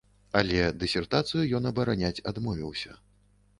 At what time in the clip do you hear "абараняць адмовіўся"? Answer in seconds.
1.73-3.01